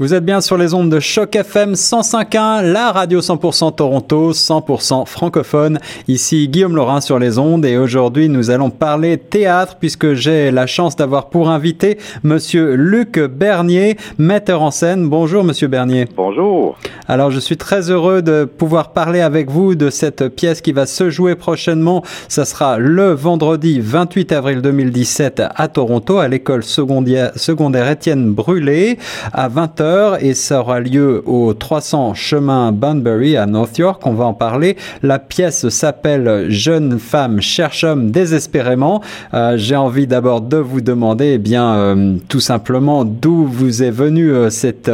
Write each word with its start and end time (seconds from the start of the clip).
Vous 0.00 0.14
êtes 0.14 0.24
bien 0.24 0.40
sur 0.40 0.56
les 0.56 0.74
ondes 0.74 0.90
de 0.90 1.00
Choc 1.00 1.34
FM 1.34 1.72
105.1, 1.72 2.62
la 2.62 2.92
radio 2.92 3.18
100% 3.18 3.74
Toronto, 3.74 4.32
100% 4.32 5.04
francophone. 5.06 5.80
Ici 6.06 6.48
Guillaume 6.48 6.76
Laurin 6.76 7.00
sur 7.00 7.18
les 7.18 7.36
ondes 7.36 7.64
et 7.64 7.76
aujourd'hui 7.76 8.28
nous 8.28 8.50
allons 8.50 8.70
parler 8.70 9.18
théâtre 9.18 9.74
puisque 9.80 10.12
j'ai 10.12 10.52
la 10.52 10.68
chance 10.68 10.94
d'avoir 10.94 11.30
pour 11.30 11.50
invité 11.50 11.98
monsieur 12.22 12.74
Luc 12.76 13.18
Bernier, 13.18 13.96
metteur 14.18 14.62
en 14.62 14.70
scène. 14.70 15.08
Bonjour 15.08 15.42
monsieur 15.42 15.66
Bernier. 15.66 16.06
Bonjour. 16.16 16.78
Alors 17.08 17.32
je 17.32 17.40
suis 17.40 17.56
très 17.56 17.90
heureux 17.90 18.22
de 18.22 18.44
pouvoir 18.44 18.92
parler 18.92 19.20
avec 19.20 19.50
vous 19.50 19.74
de 19.74 19.90
cette 19.90 20.28
pièce 20.28 20.60
qui 20.60 20.70
va 20.70 20.86
se 20.86 21.10
jouer 21.10 21.34
prochainement. 21.34 22.04
Ça 22.28 22.44
sera 22.44 22.78
le 22.78 23.10
vendredi 23.14 23.80
28 23.80 24.30
avril 24.30 24.62
2017 24.62 25.42
à 25.52 25.66
Toronto 25.66 26.18
à 26.18 26.28
l'école 26.28 26.62
secondaire, 26.62 27.32
secondaire 27.34 27.90
Étienne 27.90 28.32
Brûlé 28.32 28.96
à 29.32 29.48
20h 29.48 29.87
et 30.20 30.34
ça 30.34 30.60
aura 30.60 30.80
lieu 30.80 31.22
au 31.26 31.54
300 31.54 32.14
chemin 32.14 32.72
Bunbury 32.72 33.36
à 33.36 33.46
North 33.46 33.78
York. 33.78 34.02
On 34.06 34.12
va 34.12 34.24
en 34.24 34.34
parler. 34.34 34.76
La 35.02 35.18
pièce 35.18 35.68
s'appelle 35.68 36.46
Jeune 36.50 36.98
femme 36.98 37.40
cherche 37.40 37.84
homme 37.84 38.10
désespérément. 38.10 39.02
Euh, 39.34 39.54
J'ai 39.56 39.76
envie 39.76 40.06
d'abord 40.06 40.40
de 40.40 40.56
vous 40.56 40.80
demander, 40.80 41.32
eh 41.34 41.38
bien, 41.38 41.74
euh, 41.74 42.16
tout 42.28 42.40
simplement, 42.40 43.04
d'où 43.04 43.44
vous 43.44 43.82
est 43.82 43.90
venu 43.90 44.30
euh, 44.30 44.50
cette, 44.50 44.90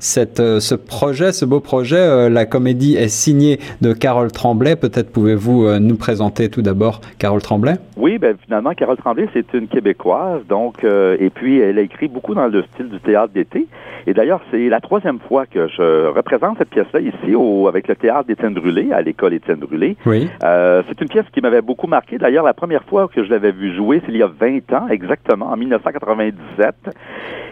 cette, 0.00 0.38
ce 0.60 0.74
projet, 0.74 1.32
ce 1.32 1.44
beau 1.44 1.60
projet. 1.60 2.30
la 2.30 2.46
comédie 2.46 2.96
est 2.96 3.08
signée 3.08 3.58
de 3.80 3.92
Carole 3.92 4.30
Tremblay. 4.30 4.76
Peut-être 4.76 5.10
pouvez-vous 5.10 5.78
nous 5.78 5.96
présenter 5.96 6.48
tout 6.48 6.62
d'abord 6.62 7.00
Carole 7.18 7.42
Tremblay? 7.42 7.74
Oui, 7.96 8.18
ben 8.18 8.36
finalement, 8.44 8.72
Carole 8.74 8.96
Tremblay, 8.96 9.28
c'est 9.32 9.54
une 9.54 9.68
Québécoise, 9.68 10.42
donc, 10.48 10.84
et 10.84 11.30
puis 11.30 11.60
elle 11.60 11.78
a 11.78 11.82
écrit 11.82 12.08
beaucoup 12.08 12.34
dans 12.34 12.46
le 12.46 12.62
style 12.74 12.88
du 12.88 13.00
théâtre 13.00 13.32
d'été. 13.32 13.66
Et 14.06 14.14
d'ailleurs, 14.14 14.35
c'est 14.50 14.68
la 14.68 14.80
troisième 14.80 15.18
fois 15.20 15.46
que 15.46 15.68
je 15.68 16.08
représente 16.08 16.58
cette 16.58 16.70
pièce-là 16.70 17.00
ici 17.00 17.34
au, 17.34 17.68
avec 17.68 17.88
le 17.88 17.96
théâtre 17.96 18.26
d'Étienne 18.26 18.54
Brûlé, 18.54 18.92
à 18.92 19.02
l'école 19.02 19.34
Étienne 19.34 19.58
Brûlé. 19.58 19.96
Oui. 20.06 20.28
Euh, 20.42 20.82
c'est 20.88 21.00
une 21.00 21.08
pièce 21.08 21.26
qui 21.32 21.40
m'avait 21.40 21.62
beaucoup 21.62 21.86
marqué. 21.86 22.18
D'ailleurs, 22.18 22.44
la 22.44 22.54
première 22.54 22.84
fois 22.84 23.08
que 23.08 23.24
je 23.24 23.30
l'avais 23.30 23.52
vue 23.52 23.74
jouer, 23.74 24.02
c'est 24.04 24.12
il 24.12 24.18
y 24.18 24.22
a 24.22 24.28
20 24.28 24.72
ans, 24.72 24.88
exactement, 24.88 25.46
en 25.46 25.56
1997. 25.56 26.74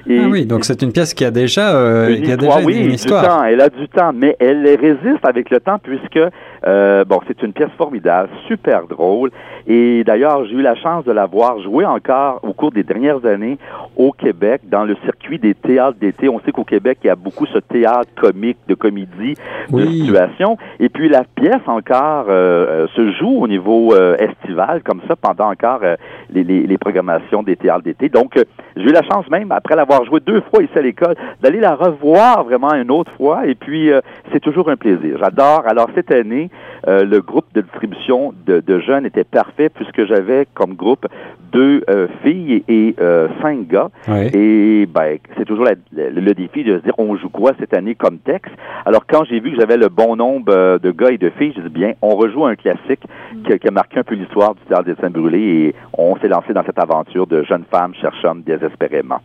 Et 0.06 0.20
ah 0.22 0.28
oui, 0.28 0.44
donc 0.44 0.64
c'est 0.64 0.82
une 0.82 0.92
pièce 0.92 1.14
qui 1.14 1.24
a 1.24 1.30
déjà, 1.30 1.74
euh, 1.74 2.08
une 2.08 2.22
qui 2.22 2.30
a 2.30 2.34
histoire, 2.34 2.56
déjà 2.58 2.66
oui, 2.66 2.84
une 2.84 2.92
histoire. 2.92 3.22
Du 3.22 3.28
temps, 3.28 3.44
elle 3.44 3.60
a 3.60 3.68
du 3.70 3.88
temps, 3.88 4.12
mais 4.14 4.36
elle 4.38 4.66
résiste 4.78 5.24
avec 5.24 5.48
le 5.50 5.60
temps 5.60 5.78
puisque, 5.82 6.20
euh, 6.66 7.04
bon, 7.04 7.20
c'est 7.26 7.42
une 7.42 7.52
pièce 7.54 7.70
formidable, 7.78 8.28
super 8.46 8.86
drôle. 8.86 9.30
Et 9.66 10.04
d'ailleurs, 10.04 10.44
j'ai 10.44 10.56
eu 10.56 10.62
la 10.62 10.74
chance 10.74 11.04
de 11.04 11.12
la 11.12 11.24
voir 11.24 11.58
jouer 11.62 11.86
encore 11.86 12.40
au 12.42 12.52
cours 12.52 12.70
des 12.70 12.82
dernières 12.82 13.24
années 13.24 13.56
au 13.96 14.12
Québec, 14.12 14.60
dans 14.68 14.84
le 14.84 14.94
circuit 15.04 15.38
des 15.38 15.54
théâtres 15.54 15.96
d'été. 15.98 16.28
On 16.28 16.38
sait 16.40 16.52
qu'au 16.52 16.64
Québec, 16.74 16.98
il 17.04 17.06
y 17.06 17.10
a 17.10 17.14
beaucoup 17.16 17.46
ce 17.46 17.58
théâtre 17.58 18.08
comique, 18.20 18.58
de 18.68 18.74
comédie, 18.74 19.34
de 19.70 19.76
Oui. 19.76 20.00
situation. 20.00 20.56
Et 20.80 20.88
puis 20.88 21.08
la 21.08 21.22
pièce 21.40 21.66
encore 21.66 22.26
euh, 22.28 22.84
euh, 22.84 22.86
se 22.96 23.12
joue 23.12 23.36
au 23.44 23.46
niveau 23.46 23.94
euh, 23.94 24.16
estival, 24.16 24.82
comme 24.82 25.00
ça, 25.06 25.14
pendant 25.14 25.50
encore 25.52 25.80
euh, 25.84 25.94
les, 26.30 26.42
les, 26.42 26.66
les 26.66 26.78
programmations 26.78 27.42
des 27.44 27.56
théâtres 27.56 27.84
d'été. 27.84 28.08
Donc, 28.08 28.32
j'ai 28.76 28.82
eu 28.90 28.92
la 28.92 29.02
chance 29.02 29.28
même, 29.30 29.52
après 29.52 29.76
l'avoir 29.76 30.04
joué 30.04 30.18
deux 30.20 30.40
fois 30.50 30.62
ici 30.64 30.76
à 30.76 30.82
l'école, 30.82 31.14
d'aller 31.42 31.60
la 31.60 31.74
revoir 31.76 32.42
vraiment 32.44 32.74
une 32.74 32.90
autre 32.90 33.12
fois. 33.16 33.46
Et 33.46 33.54
puis, 33.54 33.90
c'est 34.32 34.40
toujours 34.40 34.68
un 34.68 34.76
plaisir. 34.76 35.16
J'adore. 35.20 35.62
Alors, 35.66 35.88
cette 35.94 36.10
année, 36.12 36.50
le 36.86 37.18
groupe 37.20 37.46
de 37.54 37.60
distribution 37.60 38.32
de, 38.46 38.58
de 38.60 38.80
jeunes 38.80 39.06
était 39.06 39.22
parfait 39.24 39.68
puisque 39.68 40.04
j'avais 40.06 40.46
comme 40.54 40.74
groupe 40.74 41.06
deux 41.52 41.84
filles 42.22 42.64
et 42.66 42.96
cinq 43.42 43.68
gars. 43.68 43.90
Oui. 44.08 44.26
Et 44.34 44.86
ben, 44.86 45.18
c'est 45.36 45.44
toujours 45.44 45.64
la- 45.66 45.74
le, 45.92 46.20
le 46.20 46.34
défi 46.34 46.63
de 46.72 46.78
se 46.78 46.82
dire 46.84 46.94
on 46.98 47.16
joue 47.16 47.28
quoi 47.28 47.52
cette 47.58 47.74
année 47.74 47.94
comme 47.94 48.18
texte? 48.18 48.52
Alors 48.86 49.06
quand 49.06 49.24
j'ai 49.24 49.40
vu 49.40 49.52
que 49.52 49.60
j'avais 49.60 49.76
le 49.76 49.88
bon 49.88 50.16
nombre 50.16 50.52
euh, 50.52 50.78
de 50.78 50.90
gars 50.90 51.10
et 51.10 51.18
de 51.18 51.30
filles, 51.30 51.52
j'ai 51.56 51.62
dit 51.62 51.68
bien, 51.68 51.92
on 52.02 52.14
rejoue 52.16 52.44
un 52.46 52.56
classique 52.56 53.02
qui, 53.46 53.52
a- 53.52 53.58
qui 53.58 53.68
a 53.68 53.70
marqué 53.70 53.98
un 54.00 54.04
peu 54.04 54.14
l'histoire 54.14 54.54
du 54.54 54.60
théâtre 54.62 54.84
des 54.84 54.94
Scènes 54.96 55.12
brûlées 55.12 55.38
et 55.68 55.74
on 55.96 56.16
s'est 56.16 56.28
lancé 56.28 56.52
dans 56.52 56.64
cette 56.64 56.78
aventure 56.78 57.26
de 57.26 57.42
jeune 57.44 57.64
femme 57.70 57.94
cherche 57.94 58.24
homme 58.24 58.42
désespérément. 58.42 59.20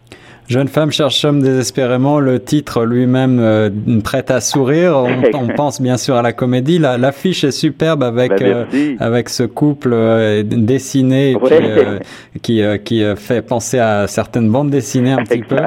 Jeune 0.49 0.67
femme 0.67 0.91
cherche 0.91 1.23
homme 1.25 1.43
désespérément, 1.43 2.19
le 2.19 2.39
titre 2.39 2.83
lui-même 2.83 3.37
euh, 3.39 3.69
prête 4.03 4.31
à 4.31 4.41
sourire. 4.41 4.95
On, 4.97 5.37
on 5.43 5.47
pense 5.49 5.79
bien 5.79 5.95
sûr 5.95 6.15
à 6.15 6.23
la 6.23 6.33
comédie. 6.33 6.79
La- 6.79 6.97
L'affiche 6.97 7.43
est 7.43 7.51
superbe 7.51 8.01
avec 8.01 8.31
Ben, 8.39 8.65
euh, 8.73 8.95
avec 8.99 9.29
ce 9.29 9.43
couple 9.43 9.91
euh, 9.93 10.41
dessiné 10.43 11.35
Ouais. 11.35 11.49
euh, 11.51 11.99
qui 12.41 12.63
euh, 12.63 12.77
qui 12.77 13.03
euh, 13.03 13.15
fait 13.15 13.43
penser 13.43 13.77
à 13.77 14.07
certaines 14.07 14.49
bandes 14.49 14.71
dessinées 14.71 15.11
un 15.11 15.23
petit 15.23 15.43
peu. 15.43 15.57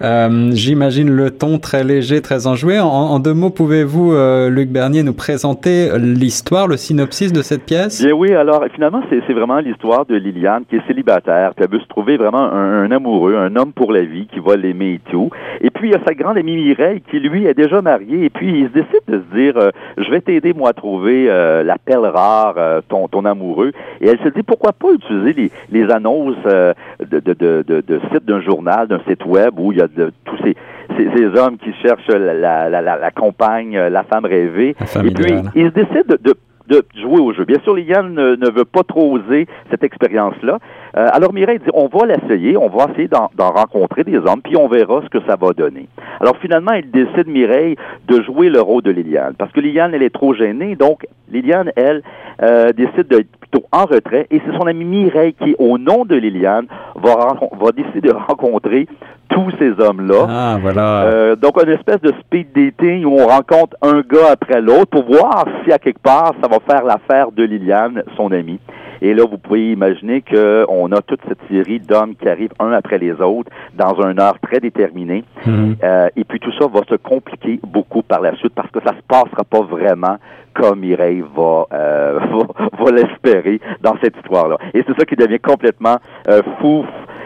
Euh, 0.00 0.50
J'imagine 0.54 1.10
le 1.10 1.30
ton 1.32 1.58
très 1.58 1.84
léger, 1.84 2.22
très 2.22 2.46
enjoué. 2.46 2.80
En, 2.80 2.86
en 2.86 3.18
deux 3.18 3.34
mots, 3.34 3.50
pouvez-vous, 3.50 4.14
euh, 4.14 4.48
Luc 4.48 4.70
Bernier, 4.70 5.02
nous 5.02 5.12
présenter 5.12 5.90
l'histoire, 5.98 6.66
le 6.66 6.78
synopsis 6.78 7.30
de 7.30 7.42
cette 7.42 7.64
pièce? 7.64 8.02
Bien 8.02 8.14
oui, 8.14 8.32
alors 8.32 8.64
finalement, 8.74 9.02
c'est 9.10 9.20
c'est 9.26 9.34
vraiment 9.34 9.58
l'histoire 9.58 10.06
de 10.06 10.14
Liliane 10.14 10.62
qui 10.70 10.76
est 10.76 10.86
célibataire, 10.86 11.52
puis 11.54 11.66
elle 11.66 11.70
veut 11.76 11.82
se 11.82 11.88
trouver 11.88 12.16
vraiment 12.16 12.50
un, 12.50 12.84
un 12.84 12.90
amoureux, 12.90 13.36
un 13.36 13.54
homme 13.56 13.74
pour 13.74 13.92
la 13.92 14.00
vie 14.00 14.28
qui 14.32 14.40
va 14.40 14.56
l'aimer 14.56 14.94
et 14.94 15.10
tout. 15.10 15.30
Et 15.60 15.70
puis 15.70 15.88
il 15.88 15.92
y 15.92 15.94
a 15.94 16.00
sa 16.06 16.14
grande 16.14 16.38
amie 16.38 16.56
Mireille 16.56 17.02
qui 17.10 17.20
lui 17.20 17.46
est 17.46 17.54
déjà 17.54 17.82
mariée 17.82 18.24
et 18.24 18.30
puis 18.30 18.60
il 18.60 18.68
se 18.68 18.72
décide 18.72 19.00
de 19.08 19.20
se 19.20 19.36
dire 19.36 19.56
euh, 19.56 19.70
je 19.98 20.10
vais 20.10 20.20
t'aider 20.20 20.52
moi 20.52 20.70
à 20.70 20.72
trouver 20.72 21.26
euh, 21.28 21.62
la 21.62 21.78
perle 21.78 22.06
rare, 22.06 22.54
euh, 22.56 22.80
ton, 22.88 23.08
ton 23.08 23.24
amoureux. 23.24 23.72
Et 24.00 24.08
elle 24.08 24.18
se 24.18 24.28
dit 24.28 24.42
pourquoi 24.42 24.72
pas 24.72 24.92
utiliser 24.92 25.32
les, 25.32 25.50
les 25.70 25.90
annonces 25.92 26.36
euh, 26.46 26.72
de, 27.00 27.20
de, 27.20 27.34
de, 27.34 27.62
de, 27.66 28.00
sites 28.12 28.24
d'un 28.24 28.40
journal, 28.40 28.88
d'un 28.88 29.00
site 29.08 29.24
web 29.24 29.58
où 29.58 29.72
il 29.72 29.78
y 29.78 29.82
a 29.82 29.88
de, 29.88 30.12
tous 30.24 30.36
ces, 30.42 30.56
ces, 30.96 31.08
ces 31.16 31.26
hommes 31.38 31.58
qui 31.58 31.72
cherchent 31.82 32.08
la, 32.08 32.34
la, 32.34 32.68
la, 32.68 32.80
la, 32.80 33.10
compagne, 33.10 33.76
euh, 33.76 33.90
la 33.90 34.04
femme 34.04 34.24
rêvée. 34.24 34.74
La 34.78 34.86
femme 34.86 35.06
et 35.06 35.10
puis 35.10 35.34
il 35.54 35.66
se 35.66 35.74
décide 35.74 36.06
de, 36.06 36.18
de 36.22 36.34
de 36.70 36.84
jouer 36.94 37.20
au 37.20 37.32
jeu. 37.32 37.44
Bien 37.44 37.58
sûr, 37.64 37.74
Liliane 37.74 38.14
ne, 38.14 38.36
ne 38.36 38.50
veut 38.50 38.64
pas 38.64 38.84
trop 38.84 39.12
oser 39.16 39.46
cette 39.70 39.82
expérience-là. 39.82 40.58
Euh, 40.96 41.08
alors 41.12 41.32
Mireille 41.32 41.58
dit, 41.58 41.70
on 41.74 41.86
va 41.86 42.06
l'essayer, 42.06 42.56
on 42.56 42.68
va 42.68 42.86
essayer 42.90 43.08
d'en 43.08 43.50
rencontrer 43.50 44.04
des 44.04 44.16
hommes, 44.18 44.42
puis 44.42 44.56
on 44.56 44.68
verra 44.68 45.02
ce 45.02 45.08
que 45.08 45.24
ça 45.26 45.36
va 45.36 45.52
donner. 45.52 45.88
Alors 46.20 46.36
finalement, 46.38 46.72
il 46.72 46.90
décide, 46.90 47.28
Mireille, 47.28 47.76
de 48.08 48.22
jouer 48.22 48.48
le 48.48 48.60
rôle 48.60 48.82
de 48.82 48.90
Liliane, 48.90 49.34
parce 49.38 49.52
que 49.52 49.60
Liliane, 49.60 49.94
elle 49.94 50.02
est 50.02 50.14
trop 50.14 50.34
gênée, 50.34 50.74
donc 50.76 51.06
Liliane, 51.30 51.70
elle, 51.76 52.02
euh, 52.42 52.72
décide 52.72 53.08
d'être 53.08 53.30
plutôt 53.38 53.64
en 53.72 53.84
retrait, 53.84 54.26
et 54.30 54.40
c'est 54.44 54.58
son 54.58 54.66
amie 54.66 54.84
Mireille 54.84 55.34
qui, 55.34 55.54
au 55.58 55.78
nom 55.78 56.04
de 56.04 56.16
Liliane, 56.16 56.66
va, 56.96 57.34
va 57.60 57.72
décider 57.72 58.08
de 58.08 58.12
rencontrer 58.12 58.86
tous 59.30 59.50
ces 59.58 59.80
hommes-là. 59.80 60.26
Ah, 60.28 60.58
voilà. 60.60 61.02
Euh, 61.04 61.36
donc, 61.36 61.62
une 61.62 61.70
espèce 61.70 62.00
de 62.00 62.12
speed 62.20 62.48
dating 62.52 63.04
où 63.04 63.16
on 63.16 63.26
rencontre 63.26 63.76
un 63.80 64.00
gars 64.00 64.32
après 64.32 64.60
l'autre 64.60 64.86
pour 64.90 65.04
voir 65.04 65.44
si 65.64 65.72
à 65.72 65.78
quelque 65.78 66.02
part 66.02 66.34
ça 66.42 66.48
va 66.48 66.58
faire 66.68 66.84
l'affaire 66.84 67.30
de 67.30 67.44
Liliane, 67.44 68.02
son 68.16 68.32
amie. 68.32 68.58
Et 69.02 69.14
là, 69.14 69.24
vous 69.30 69.38
pouvez 69.38 69.72
imaginer 69.72 70.22
qu'on 70.22 70.92
a 70.92 71.02
toute 71.02 71.20
cette 71.28 71.40
série 71.50 71.80
d'hommes 71.80 72.14
qui 72.14 72.28
arrivent 72.28 72.52
un 72.58 72.72
après 72.72 72.98
les 72.98 73.12
autres 73.12 73.50
dans 73.74 74.00
un 74.00 74.18
heure 74.18 74.38
très 74.40 74.60
déterminé. 74.60 75.24
Mhm. 75.46 75.76
Euh, 75.82 76.08
et 76.16 76.24
puis 76.24 76.38
tout 76.40 76.52
ça 76.58 76.66
va 76.66 76.80
se 76.88 76.96
compliquer 76.96 77.60
beaucoup 77.66 78.02
par 78.02 78.20
la 78.20 78.34
suite 78.36 78.54
parce 78.54 78.70
que 78.70 78.80
ça 78.84 78.94
se 78.94 79.02
passera 79.08 79.44
pas 79.44 79.62
vraiment 79.62 80.16
comme 80.54 80.80
Mireille 80.80 81.24
va, 81.34 81.66
euh, 81.72 82.18
va, 82.58 82.84
va 82.84 82.90
l'espérer 82.90 83.60
dans 83.80 83.96
cette 84.02 84.16
histoire-là. 84.16 84.58
Et 84.74 84.84
c'est 84.86 84.98
ça 84.98 85.04
qui 85.04 85.16
devient 85.16 85.40
complètement 85.40 85.96
euh, 86.28 86.42
fou 86.60 86.84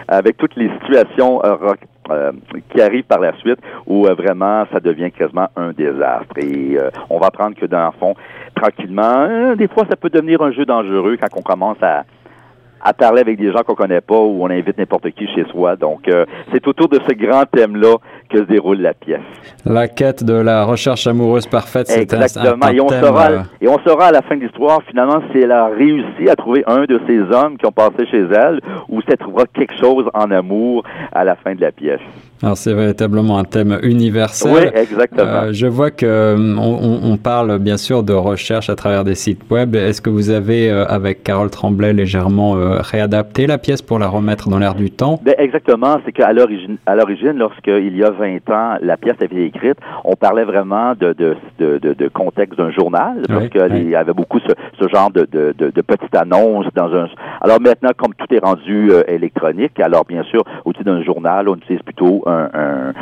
avec 0.08 0.36
toutes 0.36 0.54
les 0.56 0.70
situations 0.80 1.40
euh, 2.10 2.32
qui 2.70 2.80
arrivent 2.80 3.04
par 3.04 3.20
la 3.20 3.36
suite 3.38 3.58
où 3.86 4.06
euh, 4.06 4.14
vraiment 4.14 4.64
ça 4.72 4.80
devient 4.80 5.10
quasiment 5.10 5.48
un 5.56 5.72
désastre. 5.72 6.36
Et 6.38 6.76
euh, 6.76 6.90
on 7.10 7.18
va 7.18 7.26
apprendre 7.26 7.56
que 7.56 7.66
dans 7.66 7.86
le 7.86 7.92
fond, 7.98 8.14
tranquillement, 8.54 9.54
des 9.56 9.68
fois 9.68 9.84
ça 9.88 9.96
peut 9.96 10.10
devenir 10.10 10.42
un 10.42 10.52
jeu 10.52 10.64
dangereux 10.64 11.16
quand 11.20 11.38
on 11.38 11.42
commence 11.42 11.82
à 11.82 12.04
à 12.84 12.92
parler 12.92 13.22
avec 13.22 13.38
des 13.38 13.50
gens 13.50 13.62
qu'on 13.66 13.74
connaît 13.74 14.00
pas 14.02 14.18
ou 14.18 14.44
on 14.44 14.50
invite 14.50 14.76
n'importe 14.78 15.10
qui 15.10 15.26
chez 15.34 15.44
soi. 15.50 15.74
Donc, 15.76 16.06
euh, 16.06 16.24
c'est 16.52 16.66
autour 16.68 16.88
de 16.88 17.00
ce 17.08 17.14
grand 17.14 17.44
thème-là 17.50 17.96
que 18.30 18.38
se 18.38 18.42
déroule 18.44 18.78
la 18.80 18.92
pièce. 18.94 19.20
La 19.64 19.88
quête 19.88 20.22
de 20.22 20.34
la 20.34 20.64
recherche 20.64 21.06
amoureuse 21.06 21.46
parfaite, 21.46 21.86
c'est 21.88 22.12
un, 22.12 22.18
un, 22.18 22.22
Exactement. 22.22 22.66
un 22.66 22.72
et 22.72 22.80
on 22.80 22.86
thème, 22.86 23.04
saura, 23.04 23.30
euh, 23.30 23.38
et 23.60 23.68
on 23.68 23.78
saura 23.86 24.06
à 24.06 24.12
la 24.12 24.22
fin 24.22 24.36
de 24.36 24.42
l'histoire, 24.42 24.80
finalement, 24.88 25.20
si 25.32 25.38
elle 25.38 25.52
a 25.52 25.66
réussi 25.68 26.28
à 26.28 26.36
trouver 26.36 26.62
un 26.66 26.84
de 26.84 27.00
ces 27.06 27.18
hommes 27.20 27.56
qui 27.56 27.66
ont 27.66 27.72
passé 27.72 28.06
chez 28.10 28.20
elle, 28.32 28.60
ou 28.88 29.00
si 29.00 29.06
elle 29.10 29.16
trouvera 29.16 29.44
quelque 29.52 29.74
chose 29.80 30.04
en 30.12 30.30
amour 30.30 30.84
à 31.12 31.24
la 31.24 31.36
fin 31.36 31.54
de 31.54 31.60
la 31.62 31.72
pièce. 31.72 32.00
Alors 32.42 32.58
c'est 32.58 32.74
véritablement 32.74 33.38
un 33.38 33.44
thème 33.44 33.78
universel. 33.82 34.52
Oui, 34.52 34.60
exactement. 34.80 35.24
Euh, 35.44 35.52
je 35.52 35.66
vois 35.66 35.90
que 35.90 36.36
on, 36.58 37.10
on- 37.12 37.16
parle 37.16 37.58
bien 37.58 37.78
sûr 37.78 38.02
de 38.02 38.12
recherche 38.12 38.68
à 38.68 38.74
travers 38.74 39.02
des 39.04 39.14
sites 39.14 39.40
web. 39.50 39.74
Est-ce 39.76 40.02
que 40.02 40.10
vous 40.10 40.28
avez, 40.28 40.68
avec 40.68 41.22
Carole 41.22 41.48
Tremblay, 41.48 41.94
légèrement 41.94 42.54
réadapté 42.80 43.46
la 43.46 43.58
pièce 43.58 43.82
pour 43.82 43.98
la 43.98 44.08
remettre 44.08 44.48
dans 44.48 44.58
l'air 44.58 44.74
du 44.74 44.90
temps? 44.90 45.20
Ben, 45.22 45.34
exactement. 45.38 45.98
C'est 46.04 46.12
qu'à 46.12 46.32
l'origine, 46.32 46.76
à 46.86 46.94
l'origine, 46.94 47.32
lorsqu'il 47.32 47.96
y 47.96 48.04
a 48.04 48.10
20 48.10 48.50
ans, 48.50 48.76
la 48.80 48.96
pièce 48.96 49.16
avait 49.20 49.44
écrite, 49.44 49.78
on 50.04 50.14
parlait 50.14 50.44
vraiment 50.44 50.94
de, 50.94 51.12
de, 51.12 51.36
de, 51.58 51.78
de 51.78 52.08
contexte 52.08 52.58
d'un 52.58 52.70
journal, 52.70 53.22
parce 53.28 53.48
qu'il 53.48 53.88
y 53.88 53.96
avait 53.96 54.12
beaucoup 54.12 54.40
ce, 54.40 54.52
ce 54.80 54.88
genre 54.88 55.10
de, 55.10 55.26
de, 55.30 55.54
de, 55.58 55.80
petites 55.82 56.14
annonces 56.14 56.66
dans 56.74 56.94
un... 56.94 57.08
Alors 57.40 57.60
maintenant, 57.60 57.90
comme 57.96 58.14
tout 58.14 58.32
est 58.34 58.44
rendu 58.44 58.90
euh, 58.90 59.02
électronique, 59.06 59.78
alors 59.80 60.04
bien 60.04 60.22
sûr, 60.24 60.42
au-dessus 60.64 60.84
d'un 60.84 61.02
journal, 61.02 61.48
on 61.48 61.56
utilise 61.56 61.82
plutôt 61.82 62.22
un, 62.26 62.48
un, 62.54 62.92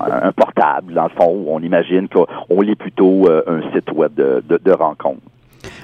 un, 0.00 0.32
portable, 0.32 0.94
dans 0.94 1.04
le 1.04 1.10
fond, 1.10 1.28
où 1.28 1.46
on 1.48 1.60
imagine 1.60 2.08
qu'on 2.08 2.60
lit 2.60 2.76
plutôt 2.76 3.26
euh, 3.28 3.42
un 3.46 3.60
site 3.72 3.90
web 3.92 4.14
de, 4.14 4.42
de, 4.48 4.58
de 4.62 4.72
rencontre. 4.72 5.20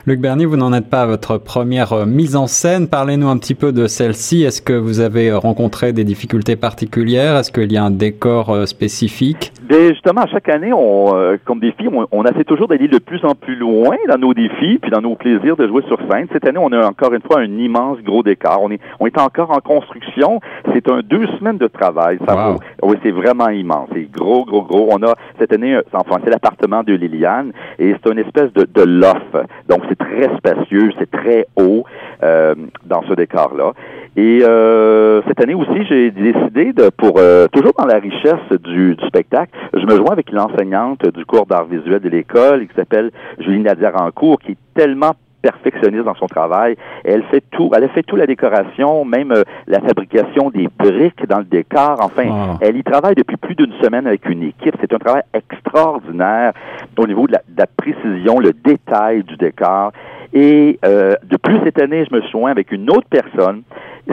Luc 0.08 0.20
Bernier, 0.20 0.46
vous 0.46 0.56
n'en 0.56 0.72
êtes 0.72 0.88
pas 0.88 1.02
à 1.02 1.06
votre 1.06 1.36
première 1.36 1.92
euh, 1.92 2.06
mise 2.06 2.34
en 2.34 2.46
scène. 2.46 2.88
Parlez-nous 2.88 3.28
un 3.28 3.36
petit 3.36 3.54
peu 3.54 3.72
de 3.72 3.86
celle-ci. 3.86 4.42
Est-ce 4.42 4.62
que 4.62 4.72
vous 4.72 5.00
avez 5.00 5.28
euh, 5.28 5.36
rencontré 5.36 5.92
des 5.92 6.04
difficultés 6.04 6.56
particulières? 6.56 7.36
Est-ce 7.36 7.52
qu'il 7.52 7.70
y 7.70 7.76
a 7.76 7.84
un 7.84 7.90
décor 7.90 8.48
euh, 8.48 8.64
spécifique? 8.64 9.52
Bien, 9.68 9.88
justement, 9.88 10.22
à 10.22 10.26
chaque 10.26 10.48
année, 10.48 10.72
on, 10.72 11.12
comme 11.44 11.60
défi, 11.60 11.88
on, 11.92 12.06
on 12.10 12.24
essaie 12.24 12.44
toujours 12.44 12.68
d'aller 12.68 12.88
de 12.88 12.96
plus 12.96 13.22
en 13.22 13.34
plus 13.34 13.54
loin 13.54 13.96
dans 14.08 14.16
nos 14.16 14.32
défis 14.32 14.78
puis 14.80 14.90
dans 14.90 15.02
nos 15.02 15.14
plaisirs 15.14 15.56
de 15.56 15.68
jouer 15.68 15.82
sur 15.88 15.98
scène. 16.10 16.26
Cette 16.32 16.48
année, 16.48 16.58
on 16.58 16.72
a 16.72 16.86
encore 16.86 17.12
une 17.12 17.20
fois 17.20 17.40
un 17.40 17.58
immense 17.58 17.98
gros 17.98 18.22
décor. 18.22 18.60
On 18.62 18.70
est, 18.70 18.80
on 19.00 19.06
est 19.06 19.18
encore 19.18 19.50
en 19.50 19.60
construction. 19.60 20.40
C'est 20.72 20.90
un 20.90 21.00
deux 21.00 21.26
semaines 21.38 21.58
de 21.58 21.66
travail. 21.66 22.18
Ça 22.26 22.56
oui, 22.82 22.96
c'est 23.02 23.10
vraiment 23.10 23.50
immense. 23.50 23.90
C'est 23.92 24.10
gros, 24.10 24.46
gros, 24.46 24.62
gros. 24.62 24.88
On 24.90 25.02
a 25.02 25.14
cette 25.38 25.52
année, 25.52 25.78
enfin, 25.92 26.16
c'est 26.24 26.30
l'appartement 26.30 26.82
de 26.82 26.94
Liliane 26.94 27.52
et 27.78 27.92
c'est 27.92 28.10
une 28.10 28.20
espèce 28.20 28.50
de, 28.54 28.66
de 28.72 28.82
loft. 28.84 29.36
Donc, 29.68 29.82
c'est 29.90 29.97
très 29.98 30.28
spacieux, 30.36 30.90
c'est 30.98 31.10
très 31.10 31.46
haut 31.56 31.84
euh, 32.22 32.54
dans 32.86 33.02
ce 33.08 33.14
décor-là. 33.14 33.72
Et 34.16 34.40
euh, 34.42 35.20
cette 35.28 35.40
année 35.40 35.54
aussi, 35.54 35.84
j'ai 35.88 36.10
décidé 36.10 36.72
de, 36.72 36.90
pour 36.90 37.18
euh, 37.18 37.46
toujours 37.48 37.72
dans 37.78 37.86
la 37.86 37.98
richesse 37.98 38.58
du, 38.64 38.96
du, 38.96 39.06
spectacle, 39.06 39.52
je 39.74 39.84
me 39.86 39.96
joins 39.96 40.12
avec 40.12 40.32
l'enseignante 40.32 41.06
du 41.14 41.24
cours 41.24 41.46
d'art 41.46 41.66
visuel 41.66 42.00
de 42.00 42.08
l'école, 42.08 42.66
qui 42.66 42.74
s'appelle 42.74 43.10
Julie 43.38 43.60
Nadia 43.60 43.90
Rancourt, 43.90 44.38
qui 44.40 44.52
est 44.52 44.58
tellement 44.74 45.12
perfectionniste 45.42 46.04
dans 46.04 46.14
son 46.14 46.26
travail. 46.26 46.76
Elle 47.04 47.22
fait 47.24 47.42
tout, 47.50 47.70
elle 47.74 47.84
a 47.84 47.88
fait 47.88 48.02
tout 48.02 48.16
la 48.16 48.26
décoration, 48.26 49.04
même 49.04 49.32
euh, 49.32 49.42
la 49.66 49.80
fabrication 49.80 50.50
des 50.50 50.68
briques 50.78 51.26
dans 51.26 51.38
le 51.38 51.44
décor. 51.44 51.96
Enfin, 52.00 52.58
elle 52.60 52.76
y 52.76 52.82
travaille 52.82 53.14
depuis 53.14 53.36
plus 53.36 53.54
d'une 53.54 53.72
semaine 53.82 54.06
avec 54.06 54.28
une 54.28 54.42
équipe. 54.42 54.74
C'est 54.80 54.92
un 54.92 54.98
travail 54.98 55.22
extraordinaire 55.34 56.52
au 56.96 57.06
niveau 57.06 57.26
de 57.26 57.32
la, 57.32 57.42
de 57.48 57.58
la 57.58 57.66
précision, 57.66 58.38
le 58.38 58.52
détail 58.52 59.22
du 59.24 59.36
décor. 59.36 59.92
Et 60.32 60.78
euh, 60.84 61.14
de 61.24 61.36
plus 61.36 61.58
cette 61.64 61.80
année, 61.80 62.04
je 62.08 62.14
me 62.14 62.20
suis 62.22 62.30
joint 62.30 62.50
avec 62.50 62.72
une 62.72 62.90
autre 62.90 63.08
personne 63.08 63.62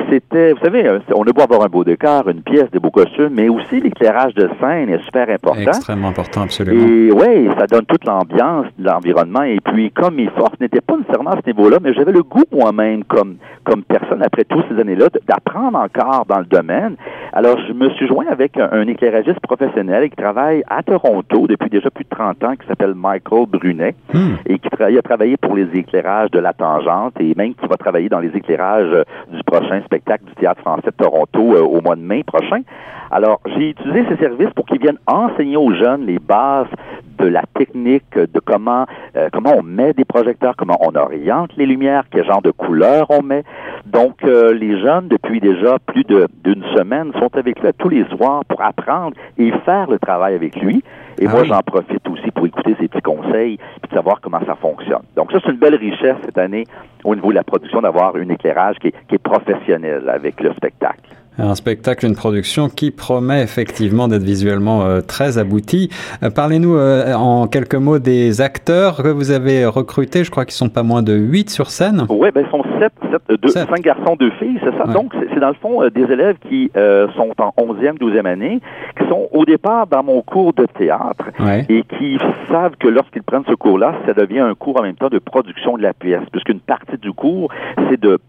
c'était, 0.09 0.53
vous 0.53 0.59
savez, 0.63 0.85
euh, 0.87 0.99
on 1.15 1.23
a 1.23 1.31
beau 1.31 1.41
avoir 1.41 1.63
un 1.63 1.67
beau 1.67 1.83
décor, 1.83 2.27
une 2.27 2.41
pièce, 2.41 2.69
des 2.71 2.79
beaux 2.79 2.91
costumes, 2.91 3.31
mais 3.31 3.47
aussi 3.49 3.79
l'éclairage 3.79 4.33
de 4.33 4.49
scène 4.59 4.89
est 4.89 5.03
super 5.05 5.29
important. 5.29 5.61
Extrêmement 5.61 6.09
important, 6.09 6.41
absolument. 6.41 6.85
Et 6.85 7.11
oui, 7.11 7.49
ça 7.57 7.65
donne 7.67 7.85
toute 7.85 8.05
l'ambiance, 8.05 8.67
l'environnement. 8.77 9.43
Et 9.43 9.59
puis, 9.63 9.91
comme 9.91 10.15
mes 10.15 10.29
forces 10.29 10.59
n'étaient 10.59 10.81
pas 10.81 10.97
nécessairement 10.97 11.31
à 11.31 11.41
ce 11.41 11.47
niveau-là, 11.49 11.77
mais 11.81 11.93
j'avais 11.93 12.11
le 12.11 12.23
goût 12.23 12.43
moi-même, 12.51 13.03
comme 13.05 13.37
comme 13.63 13.83
personne 13.83 14.21
après 14.21 14.43
toutes 14.43 14.65
ces 14.69 14.79
années-là, 14.79 15.07
d'apprendre 15.27 15.77
encore 15.79 16.25
dans 16.27 16.39
le 16.39 16.45
domaine. 16.45 16.95
Alors, 17.33 17.57
je 17.67 17.73
me 17.73 17.89
suis 17.91 18.07
joint 18.07 18.25
avec 18.29 18.57
un, 18.57 18.87
éclairagiste 18.87 19.39
professionnel 19.39 20.09
qui 20.09 20.15
travaille 20.15 20.63
à 20.69 20.83
Toronto 20.83 21.47
depuis 21.47 21.69
déjà 21.69 21.89
plus 21.89 22.03
de 22.03 22.09
30 22.09 22.43
ans, 22.43 22.55
qui 22.55 22.67
s'appelle 22.67 22.93
Michael 22.93 23.47
Brunet, 23.47 23.95
hmm. 24.13 24.35
et 24.45 24.59
qui 24.59 24.69
a 24.79 25.01
travaillé 25.01 25.35
pour 25.37 25.55
les 25.55 25.67
éclairages 25.73 26.04
de 26.05 26.39
la 26.39 26.53
tangente 26.53 27.13
et 27.19 27.33
même 27.35 27.55
qui 27.55 27.65
va 27.67 27.77
travailler 27.77 28.09
dans 28.09 28.19
les 28.19 28.29
éclairages 28.35 28.93
euh, 28.93 29.03
du 29.31 29.43
prochain 29.43 29.81
spectacle 29.85 30.25
du 30.25 30.35
Théâtre 30.35 30.61
français 30.61 30.91
de 30.91 31.03
Toronto 31.03 31.55
euh, 31.55 31.61
au 31.61 31.81
mois 31.81 31.95
de 31.95 32.01
mai 32.01 32.23
prochain. 32.23 32.61
Alors, 33.09 33.39
j'ai 33.45 33.69
utilisé 33.69 34.05
ces 34.09 34.17
services 34.17 34.53
pour 34.55 34.65
qu'ils 34.65 34.81
viennent 34.81 34.99
enseigner 35.07 35.57
aux 35.57 35.73
jeunes 35.73 36.05
les 36.05 36.19
bases 36.19 36.67
de 37.17 37.25
la 37.25 37.43
technique, 37.57 38.17
de 38.17 38.39
comment 38.39 38.85
euh, 39.15 39.29
comment 39.31 39.55
on 39.57 39.63
met 39.63 39.93
des 39.93 40.05
projecteurs, 40.05 40.55
comment 40.57 40.77
on 40.81 40.95
oriente 40.95 41.51
les 41.57 41.65
lumières, 41.65 42.03
quel 42.11 42.25
genre 42.25 42.41
de 42.41 42.51
couleur 42.51 43.07
on 43.09 43.21
met. 43.21 43.43
Donc, 43.85 44.23
euh, 44.23 44.53
les 44.53 44.79
jeunes, 44.81 45.07
depuis 45.07 45.39
déjà 45.39 45.77
plus 45.79 46.03
d'une 46.03 46.63
semaine, 46.75 47.11
sont 47.19 47.35
avec 47.35 47.61
lui 47.61 47.69
tous 47.77 47.89
les 47.89 48.05
soirs 48.09 48.43
pour 48.45 48.61
apprendre 48.61 49.15
et 49.37 49.51
faire 49.65 49.89
le 49.89 49.99
travail 49.99 50.35
avec 50.35 50.55
lui. 50.57 50.83
Et 51.19 51.27
ah 51.27 51.31
moi, 51.31 51.43
j'en 51.45 51.61
profite 51.61 52.07
aussi 52.09 52.29
pour 52.31 52.45
écouter 52.45 52.75
ses 52.79 52.87
petits 52.87 53.01
conseils 53.01 53.53
et 53.53 53.87
de 53.87 53.93
savoir 53.93 54.19
comment 54.21 54.41
ça 54.45 54.55
fonctionne. 54.55 55.03
Donc, 55.15 55.31
ça, 55.31 55.39
c'est 55.43 55.51
une 55.51 55.57
belle 55.57 55.75
richesse 55.75 56.17
cette 56.25 56.37
année 56.37 56.65
au 57.03 57.15
niveau 57.15 57.29
de 57.29 57.35
la 57.35 57.43
production 57.43 57.81
d'avoir 57.81 58.15
un 58.15 58.29
éclairage 58.29 58.77
qui 58.79 58.87
est 58.87 59.17
professionnel 59.17 60.09
avec 60.09 60.41
le 60.41 60.51
spectacle. 60.53 61.09
Un 61.37 61.55
spectacle, 61.55 62.05
une 62.05 62.15
production 62.15 62.69
qui 62.69 62.91
promet 62.91 63.41
effectivement 63.41 64.07
d'être 64.07 64.23
visuellement 64.23 64.85
euh, 64.85 65.01
très 65.01 65.37
abouti. 65.37 65.89
Euh, 66.23 66.29
parlez-nous 66.29 66.75
euh, 66.75 67.13
en 67.13 67.47
quelques 67.47 67.75
mots 67.75 67.99
des 67.99 68.39
acteurs 68.39 69.03
que 69.03 69.09
vous 69.09 69.31
avez 69.31 69.65
recrutés. 69.65 70.23
Je 70.23 70.31
crois 70.31 70.45
qu'ils 70.45 70.53
sont 70.53 70.69
pas 70.69 70.83
moins 70.83 71.03
de 71.03 71.13
8 71.13 71.49
sur 71.49 71.71
scène. 71.71 72.05
Ben, 72.09 72.45
7, 72.79 72.93
7 73.29 73.69
5 73.69 73.79
garçons, 73.81 74.15
2 74.19 74.29
filles, 74.31 74.59
c'est 74.63 74.75
ça? 74.77 74.85
Donc, 74.85 75.13
c'est 75.33 75.39
dans 75.39 75.49
le 75.49 75.55
fond 75.55 75.87
des 75.89 76.03
élèves 76.03 76.37
qui 76.47 76.71
sont 77.15 77.33
en 77.39 77.51
11e, 77.57 77.97
12e 77.97 78.25
année, 78.25 78.59
qui 78.99 79.07
sont 79.07 79.27
au 79.31 79.45
départ 79.45 79.87
dans 79.87 80.03
mon 80.03 80.21
cours 80.21 80.53
de 80.53 80.65
théâtre 80.65 81.25
et 81.69 81.83
qui 81.83 82.17
savent 82.49 82.75
que 82.77 82.87
lorsqu'ils 82.87 83.23
prennent 83.23 83.45
ce 83.47 83.53
cours-là, 83.55 83.93
ça 84.05 84.13
devient 84.13 84.39
un 84.39 84.55
cours 84.55 84.79
en 84.79 84.83
même 84.83 84.95
temps 84.95 85.09
de 85.09 85.19
production 85.19 85.77
de 85.77 85.83
la 85.83 85.93
pièce, 85.93 86.23
puisqu'une 86.31 86.59
partie 86.59 86.97
du 86.97 87.11
cours, 87.13 87.51
c'est 87.89 87.99
de, 87.99 88.19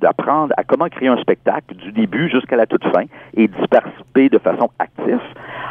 d'apprendre 0.00 0.52
à 0.56 0.64
comment 0.64 0.88
créer 0.88 1.08
un 1.08 1.16
spectacle 1.18 1.74
du 1.74 1.92
début 1.92 2.28
jusqu'à 2.30 2.56
la 2.56 2.66
toute 2.66 2.84
fin 2.84 3.04
et 3.36 3.48
d'y 3.48 3.66
participer 3.68 4.28
de 4.28 4.38
façon 4.38 4.70
active. 4.78 5.20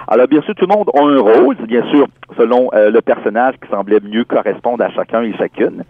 Alors, 0.08 0.28
bien 0.28 0.42
sûr, 0.42 0.54
tout 0.56 0.66
le 0.68 0.76
monde 0.76 0.90
a 0.94 1.00
un 1.00 1.20
rôle, 1.20 1.56
bien 1.68 1.84
sûr, 1.90 2.08
selon 2.38 2.70
euh, 2.74 2.92
le 2.92 3.02
personnage 3.02 3.56
qui 3.62 3.70
semblait 3.70 4.00
mieux 4.02 4.26
correspondre 4.26 4.84
à 4.84 4.90
chacun 4.90 5.24
et 5.24 5.34
chacune. 5.34 5.84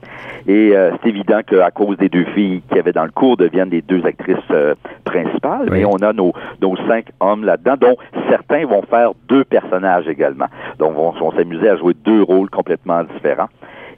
Et 0.48 0.75
euh, 0.75 0.92
c'est 1.01 1.10
évident 1.10 1.39
qu'à 1.45 1.71
cause 1.71 1.98
des 1.98 2.10
deux 2.10 2.25
filles 2.36 2.62
qui 2.71 2.77
avaient 2.77 2.92
dans 2.92 3.06
le 3.06 3.12
cours 3.12 3.38
deviennent 3.38 3.69
les 3.69 3.81
deux 3.81 4.06
actrices 4.06 4.38
euh, 4.51 4.75
principales. 5.04 5.69
Mais 5.71 5.86
on 5.86 5.98
a 5.98 6.13
nos, 6.13 6.33
nos 6.62 6.75
cinq 6.88 7.07
hommes 7.19 7.44
là-dedans, 7.44 7.75
dont 7.80 7.98
certains 8.30 8.65
vont 8.65 8.83
faire 8.83 9.12
deux 9.27 9.44
personnages 9.44 10.07
également. 10.07 10.48
Donc, 10.80 10.94
vont, 10.95 11.12
vont 11.12 11.31
s'amuser 11.31 11.69
à 11.69 11.77
jouer 11.77 11.94
deux 11.94 12.21
rôles 12.21 12.50
complètement 12.50 13.04
différents. 13.04 13.50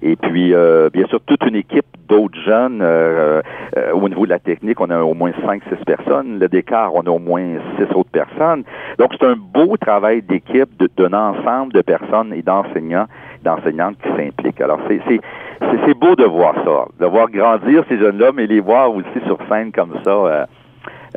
Et 0.08 0.16
puis, 0.16 0.54
euh, 0.54 0.92
bien 0.94 1.08
sûr, 1.08 1.20
toute 1.26 1.44
une 1.48 1.56
équipe 1.56 1.88
d'autres 2.08 2.40
jeunes. 2.46 2.80
Euh, 2.84 3.42
euh, 3.76 3.92
au 3.92 4.08
niveau 4.08 4.26
de 4.26 4.30
la 4.30 4.38
technique, 4.38 4.80
on 4.80 4.92
a 4.92 5.02
au 5.02 5.16
moins 5.16 5.32
5-6 5.44 5.84
personnes. 5.84 6.38
Le 6.38 6.48
décor, 6.48 6.92
on 6.94 7.02
a 7.02 7.10
au 7.10 7.18
moins 7.18 7.58
6 7.80 7.86
autres 7.96 8.12
personnes. 8.12 8.64
Donc, 9.00 9.16
c'est 9.20 9.26
un 9.26 9.36
beau 9.36 9.78
travail 9.78 10.22
d'équipe 10.22 10.70
d'un 10.96 11.14
ensemble 11.14 11.74
de 11.74 11.82
personnes 11.82 12.36
et 12.36 12.44
d'enseignants, 12.44 13.08
d'enseignantes 13.44 13.96
qui 14.04 14.10
s'impliquent. 14.10 14.62
Alors, 14.62 14.80
c'est 14.88 15.02
c'est 15.08 15.98
beau 15.98 16.16
de 16.16 16.26
voir 16.26 16.54
ça, 16.64 16.86
de 17.00 17.06
voir 17.08 17.32
grandir 17.32 17.84
ces 17.90 17.98
jeunes-là, 17.98 18.32
mais 18.32 18.46
les 18.46 18.60
voir 18.60 18.94
aussi 18.94 19.20
sur 19.26 19.40
scène 19.50 19.72
comme 19.72 19.96
ça. 20.06 20.48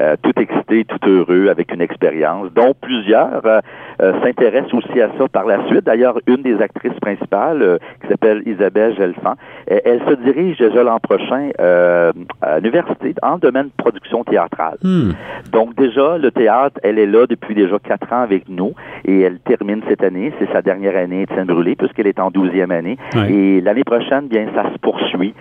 Euh, 0.00 0.14
tout 0.22 0.32
excité, 0.40 0.84
tout 0.84 1.08
heureux, 1.08 1.48
avec 1.48 1.74
une 1.74 1.80
expérience, 1.80 2.52
dont 2.54 2.72
plusieurs 2.80 3.44
euh, 3.44 3.58
euh, 4.00 4.12
s'intéressent 4.22 4.74
aussi 4.74 5.00
à 5.00 5.08
ça 5.18 5.26
par 5.26 5.44
la 5.44 5.66
suite. 5.66 5.84
D'ailleurs, 5.86 6.20
une 6.28 6.42
des 6.42 6.60
actrices 6.62 6.98
principales, 7.00 7.80
qui 8.00 8.08
s'appelle 8.08 8.42
Isabelle 8.46 8.94
Gelfand, 8.96 9.34
elle, 9.66 10.00
se 10.08 10.14
dirige 10.22 10.56
déjà 10.58 10.84
l'an 10.84 11.00
prochain 11.00 11.50
à 11.58 12.60
l'université 12.60 13.14
en 13.22 13.38
domaine 13.38 13.66
de 13.66 13.72
production 13.76 14.22
théâtrale. 14.22 14.78
Hmm. 14.82 15.12
Donc 15.52 15.74
déjà, 15.74 16.16
le 16.16 16.30
théâtre, 16.30 16.78
elle 16.84 16.98
est 16.98 17.06
là 17.06 17.26
depuis 17.26 17.54
déjà 17.54 17.78
quatre 17.78 18.12
ans 18.12 18.22
avec 18.22 18.48
nous 18.48 18.74
et 19.04 19.20
elle 19.22 19.40
termine 19.40 19.80
cette 19.88 20.04
année. 20.04 20.32
C'est 20.38 20.50
sa 20.52 20.62
dernière 20.62 20.96
année, 20.96 21.22
Étienne 21.22 21.46
Brûlé, 21.46 21.74
puisqu'elle 21.74 22.06
est 22.06 22.20
en 22.20 22.30
douzième 22.30 22.70
année. 22.70 22.98
Et 23.28 23.60
l'année 23.60 23.84
prochaine, 23.84 24.28
bien, 24.28 24.46
ça 24.54 24.70
se 24.72 24.78
poursuit 24.78 25.34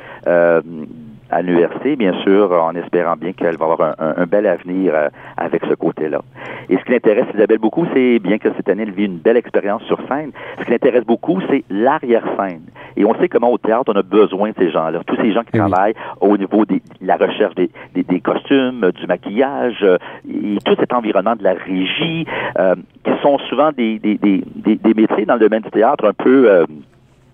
à 1.30 1.42
l'université, 1.42 1.96
bien 1.96 2.14
sûr, 2.24 2.52
en 2.52 2.74
espérant 2.76 3.16
bien 3.16 3.34
qu'elle 3.34 3.58
va 3.58 3.66
avoir 3.66 3.96
un, 4.00 4.26
bel 4.26 4.46
avenir 4.46 4.94
euh, 4.96 5.10
avec 5.38 5.64
ce 5.66 5.74
côté-là. 5.74 6.22
Et 6.70 6.78
ce 6.78 6.84
qui 6.84 6.92
l'intéresse 6.92 7.26
Isabelle 7.34 7.60
beaucoup, 7.60 7.86
c'est 7.94 8.20
bien 8.20 8.38
que 8.38 8.50
cette 8.56 8.70
année 8.70 8.84
elle 8.84 8.92
vit 8.92 9.06
une 9.06 9.18
belle 9.18 9.38
expérience 9.38 9.84
sur 9.84 10.00
scène. 10.08 10.32
Ce 10.60 10.66
qui 10.66 10.72
l'intéresse 10.72 11.06
beaucoup, 11.06 11.40
c'est 11.50 11.64
l'arrière-scène. 11.70 12.62
Et 12.96 13.06
on 13.06 13.14
sait 13.20 13.30
comment 13.30 13.52
au 13.52 13.58
théâtre 13.58 13.92
on 13.94 13.98
a 13.98 14.04
besoin 14.04 14.50
de 14.50 14.56
ces 14.58 14.72
gens-là, 14.72 15.02
tous 15.06 15.18
ces 15.18 15.32
gens 15.32 15.44
qui 15.44 15.58
travaillent 15.58 15.94
au 16.22 16.38
niveau 16.38 16.66
de 16.66 16.80
la 17.02 17.16
recherche 17.16 17.56
des, 17.56 17.70
des, 17.94 18.20
costumes, 18.20 18.92
du 18.92 19.06
maquillage, 19.08 19.80
euh, 19.84 19.98
et 20.28 20.58
tout 20.66 20.76
cet 20.80 20.94
environnement 20.94 21.36
de 21.36 21.44
la 21.44 21.54
régie, 21.54 22.26
euh, 22.58 22.76
qui 23.04 23.12
sont 23.22 23.38
souvent 23.50 23.72
des, 23.72 24.00
des, 24.00 24.18
des, 24.18 24.94
métiers 24.96 25.26
dans 25.26 25.36
le 25.36 25.40
domaine 25.40 25.62
du 25.62 25.70
théâtre 25.70 26.06
un 26.06 26.14
peu 26.14 26.66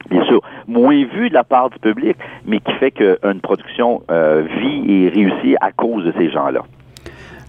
bien 0.10 0.24
sûr, 0.26 0.42
moins 0.68 1.06
vu 1.06 1.30
de 1.30 1.34
la 1.34 1.44
part 1.44 1.70
du 1.70 1.80
public, 1.80 2.18
mais 2.46 2.60
qui 2.60 2.74
fait 2.74 2.92
qu'une 2.92 3.42
production 3.42 4.04
euh, 4.12 4.44
vit 4.60 4.92
et 4.92 5.10
réussit 5.10 5.56
à 5.62 5.72
cause 5.72 6.06
de 6.06 6.14
ces 6.18 6.30
gens-là. 6.32 6.62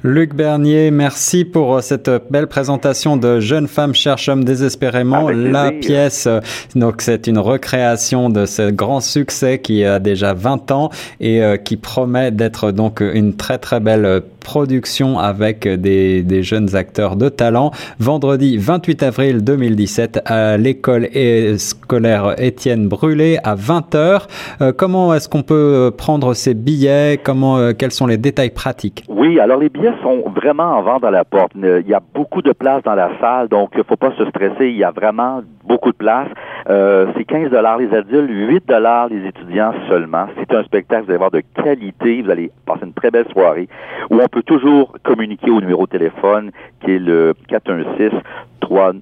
Luc 0.07 0.35
Bernier, 0.35 0.91
merci 0.91 1.47
pour 1.47 1.81
cette 1.81 2.11
belle 2.29 2.47
présentation 2.47 3.17
de 3.17 3.41
Jeunes 3.41 3.69
femmes 3.69 3.95
cherchent 3.95 4.29
hommes 4.29 4.45
désespérément. 4.45 5.31
La 5.31 5.73
pièce, 5.73 6.29
donc 6.77 7.01
c'est 7.01 7.27
une 7.27 7.39
recréation 7.39 8.29
de 8.29 8.45
ce 8.45 8.71
grand 8.71 9.01
succès 9.01 9.61
qui 9.61 9.83
a 9.83 10.01
déjà 10.01 10.35
20 10.35 10.71
ans 10.73 10.91
et 11.21 11.43
euh, 11.43 11.57
qui 11.57 11.79
promet 11.79 12.33
d'être 12.33 12.71
donc 12.71 13.01
une 13.01 13.35
très 13.35 13.57
très 13.57 13.81
belle 13.81 14.21
production 14.41 15.19
avec 15.19 15.67
des, 15.67 16.23
des, 16.23 16.43
jeunes 16.43 16.77
acteurs 16.77 17.17
de 17.17 17.31
talent. 17.31 17.71
Vendredi 17.99 18.59
28 18.59 19.03
avril 19.03 19.43
2017 19.43 20.21
à 20.27 20.59
l'école 20.59 21.09
scolaire 21.57 22.35
Étienne 22.37 22.87
Brûlé 22.89 23.39
à 23.43 23.57
20h. 23.57 24.27
Euh, 24.61 24.73
comment 24.77 25.15
est-ce 25.15 25.31
qu'on 25.31 25.43
peut 25.43 25.91
prendre 25.97 26.35
ces 26.35 26.53
billets? 26.53 27.19
Comment, 27.25 27.57
euh, 27.57 27.73
quels 27.73 27.91
sont 27.91 28.07
les 28.07 28.19
détails 28.19 28.51
pratiques? 28.51 29.05
Oui, 29.09 29.41
alors 29.41 29.59
les 29.59 29.71
billets 29.71 29.94
sont 30.03 30.31
vraiment 30.31 30.79
en 30.79 30.83
vente 30.83 31.05
à 31.05 31.11
la 31.11 31.25
porte. 31.25 31.53
Il 31.55 31.87
y 31.87 31.95
a 31.95 32.01
beaucoup 32.15 32.43
de 32.43 32.53
place 32.53 32.83
dans 32.83 32.95
la 32.95 33.11
salle, 33.21 33.49
donc 33.49 33.71
il 33.77 33.85
faut 33.85 33.97
pas 33.97 34.13
se 34.17 34.25
stresser. 34.27 34.69
Il 34.69 34.77
y 34.77 34.85
a 34.85 34.91
vraiment 34.91 35.43
beaucoup 35.65 35.93
de 35.93 35.97
place. 35.97 36.29
Euh, 36.69 37.07
c'est 37.17 37.25
15 37.25 37.51
dollars 37.51 37.79
les 37.79 37.93
adultes, 37.95 38.31
8 38.31 38.69
dollars 38.69 39.09
les 39.09 39.27
étudiants 39.27 39.73
seulement. 39.89 40.27
C'est 40.39 40.55
un 40.55 40.65
spectacle, 40.65 41.05
vous 41.05 41.11
allez 41.11 41.19
voir, 41.19 41.31
de 41.31 41.43
qualité. 41.63 42.23
Vous 42.23 42.31
allez 42.31 42.51
passer 42.67 42.85
une 42.85 42.93
très 42.93 43.11
belle 43.11 43.29
soirée 43.33 43.69
où 44.11 44.21
on 44.21 44.29
peut 44.29 44.43
toujours 44.43 44.95
communiquer 45.03 45.51
au 45.51 45.61
numéro 45.61 45.87
de 45.87 45.91
téléphone 45.91 46.51
qui 46.85 46.93
est 46.93 46.99
le 46.99 47.35
416 47.49 48.13
3, 48.61 48.93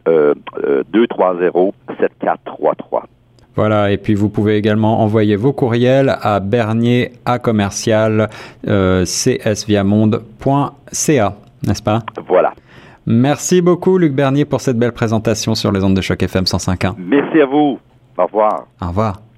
230 0.93 1.75
7433. 2.01 3.05
Voilà, 3.55 3.93
et 3.93 3.99
puis 3.99 4.15
vous 4.15 4.31
pouvez 4.31 4.57
également 4.57 5.03
envoyer 5.03 5.37
vos 5.37 5.53
courriels 5.53 6.17
à 6.21 6.41
bernier 6.41 7.13
à 7.25 7.39
commercial 7.39 8.29
euh, 8.67 9.05
csviamonde.ca, 9.05 11.35
n'est-ce 11.67 11.83
pas? 11.83 12.01
Voilà. 12.27 12.53
Merci 13.07 13.61
beaucoup 13.61 13.99
Luc 13.99 14.15
Bernier 14.15 14.45
pour 14.45 14.61
cette 14.61 14.79
belle 14.79 14.93
présentation 14.93 15.55
sur 15.55 15.73
les 15.73 15.83
ondes 15.83 15.95
de 15.95 16.01
choc 16.01 16.23
FM 16.23 16.45
105.1. 16.45 16.95
Merci 16.99 17.41
à 17.41 17.47
vous. 17.47 17.79
Au 18.17 18.27
revoir. 18.27 18.67
Au 18.81 18.89
revoir. 18.89 19.23